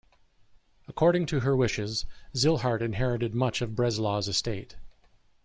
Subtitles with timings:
[0.87, 4.75] According to her wishes, Zillhardt inherited much of Breslau's estate.